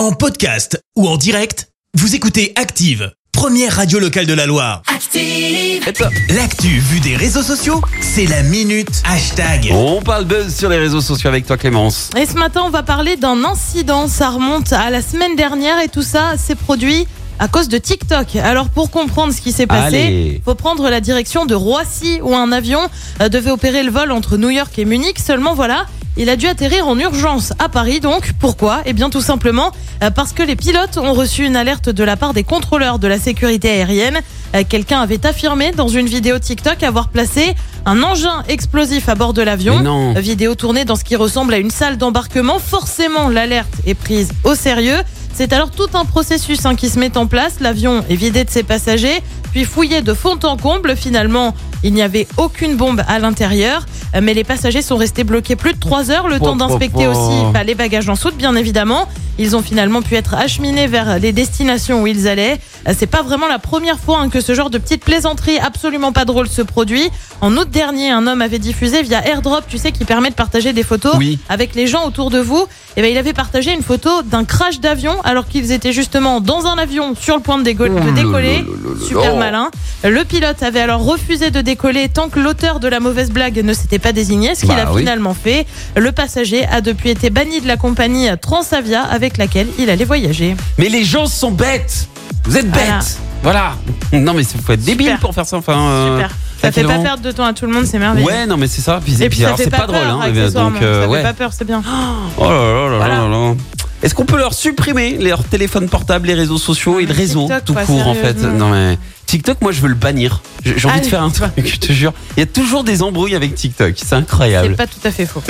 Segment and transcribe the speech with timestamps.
[0.00, 4.80] En podcast ou en direct, vous écoutez Active, première radio locale de la Loire.
[4.86, 5.84] Active.
[6.30, 9.68] L'actu vue des réseaux sociaux, c'est la minute hashtag.
[9.70, 12.08] On parle buzz sur les réseaux sociaux avec toi Clémence.
[12.16, 14.08] Et ce matin, on va parler d'un incident.
[14.08, 17.06] Ça remonte à la semaine dernière et tout ça s'est produit
[17.38, 18.36] à cause de TikTok.
[18.36, 20.42] Alors pour comprendre ce qui s'est passé, Allez.
[20.42, 22.80] faut prendre la direction de Roissy où un avion
[23.20, 25.18] euh, devait opérer le vol entre New York et Munich.
[25.18, 25.84] Seulement voilà,
[26.16, 28.00] il a dû atterrir en urgence à Paris.
[28.00, 28.82] Donc pourquoi?
[28.84, 29.72] Eh bien tout simplement
[30.02, 33.08] euh, parce que les pilotes ont reçu une alerte de la part des contrôleurs de
[33.08, 34.20] la sécurité aérienne.
[34.54, 37.54] Euh, Quelqu'un avait affirmé dans une vidéo TikTok avoir placé
[37.86, 39.82] un engin explosif à bord de l'avion.
[40.16, 42.58] Vidéo tournée dans ce qui ressemble à une salle d'embarquement.
[42.58, 44.98] Forcément, l'alerte est prise au sérieux.
[45.34, 47.60] C'est alors tout un processus hein, qui se met en place.
[47.60, 50.96] L'avion est vidé de ses passagers, puis fouillé de fond en comble.
[50.96, 55.54] Finalement, il n'y avait aucune bombe à l'intérieur, Euh, mais les passagers sont restés bloqués
[55.54, 59.06] plus de trois heures, le temps d'inspecter aussi bah, les bagages en soute, bien évidemment.
[59.38, 62.58] Ils ont finalement pu être acheminés vers les destinations où ils allaient.
[62.88, 66.10] Euh, C'est pas vraiment la première fois hein, que ce genre de petite plaisanterie absolument
[66.10, 67.08] pas drôle se produit.
[67.40, 70.72] En août dernier, un homme avait diffusé via AirDrop, tu sais, qui permet de partager
[70.72, 71.38] des photos Oui.
[71.48, 72.66] avec les gens autour de vous.
[72.96, 76.66] Et ben, il avait partagé une photo d'un crash d'avion alors qu'ils étaient justement dans
[76.66, 78.64] un avion sur le point de, de décoller.
[79.06, 79.70] Super malin.
[80.04, 83.72] Le pilote avait alors refusé de décoller tant que l'auteur de la mauvaise blague ne
[83.72, 85.00] s'était pas désigné, ce qu'il Bah a oui.
[85.00, 85.66] finalement fait.
[85.96, 90.56] Le passager a depuis été banni de la compagnie Transavia avec laquelle il allait voyager.
[90.78, 92.08] Mais les gens sont bêtes.
[92.44, 93.18] Vous êtes bêtes.
[93.42, 93.72] Voilà.
[94.12, 95.20] Non mais il faut être débile Super.
[95.20, 95.56] pour faire ça.
[95.56, 95.78] Enfin.
[95.78, 96.30] euh, Super.
[96.60, 98.26] Ça fait pas perdre de temps à tout le monde, c'est merveilleux.
[98.26, 99.00] Ouais, non mais c'est ça.
[99.02, 100.18] Puis, Et puis c'est pas, pas, drôle, hein.
[100.52, 101.18] Donc euh, ça ouais.
[101.18, 101.80] fait pas peur, c'est bien.
[102.38, 103.54] Oh là là là là là.
[104.02, 107.64] Est-ce qu'on peut leur supprimer leurs téléphones portables, les réseaux sociaux et le réseau TikTok,
[107.64, 108.38] tout quoi, court en fait?
[108.38, 108.52] sérieusement.
[108.58, 108.98] Non mais
[109.30, 110.42] TikTok, moi je veux le bannir.
[110.64, 112.12] J'ai envie de Allez, faire un truc, je te jure.
[112.36, 114.74] Il y a toujours des embrouilles avec TikTok, c'est C'est incroyable.
[114.74, 115.40] pas tout à fait faux.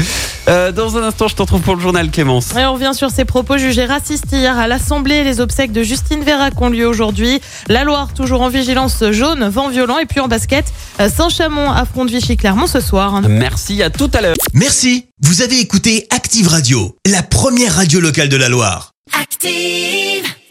[0.48, 2.54] Euh, dans un instant, je te retrouve pour le journal Clémence.
[2.54, 5.24] Et on revient sur ces propos jugés racistes hier à l'Assemblée.
[5.24, 7.40] Les obsèques de Justine Vérac ont lieu aujourd'hui.
[7.68, 9.96] La Loire, toujours en vigilance jaune, vent violent.
[9.98, 10.66] Et puis en basket,
[11.00, 13.22] euh, Saint-Chamond affronte Vichy-Clermont ce soir.
[13.22, 14.36] Merci, à tout à l'heure.
[14.52, 18.92] Merci, vous avez écouté Active Radio, la première radio locale de la Loire.
[19.18, 20.19] Active.